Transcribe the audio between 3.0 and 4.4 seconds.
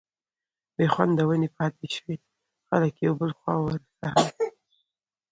يو بل خوا ور څخه